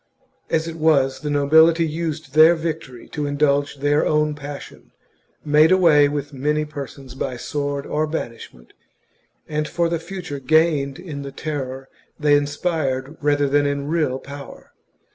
As 0.49 0.67
it 0.67 0.77
was, 0.77 1.19
the 1.19 1.29
nobility 1.29 1.85
used 1.87 2.33
their 2.33 2.55
victory 2.55 3.07
to 3.09 3.27
indulge 3.27 3.75
their 3.75 4.03
own 4.03 4.33
passion, 4.33 4.89
made 5.45 5.71
away 5.71 6.09
with 6.09 6.33
many 6.33 6.65
persons 6.65 7.13
by 7.13 7.37
sword 7.37 7.85
or 7.85 8.07
banishment, 8.07 8.73
and 9.47 9.67
for 9.67 9.89
the 9.89 9.99
future 9.99 10.39
gained 10.39 10.97
in 10.97 11.21
the 11.21 11.31
terror 11.31 11.87
THE 12.19 12.29
JUGURTHINE 12.29 12.63
WAR. 12.63 12.71
169 13.19 13.19
they 13.19 13.19
inspired 13.19 13.23
rather 13.23 13.47
than 13.47 13.67
in 13.67 13.87
real 13.89 14.17
power. 14.17 14.71